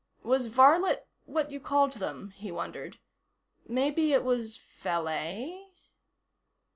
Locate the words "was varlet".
0.23-1.07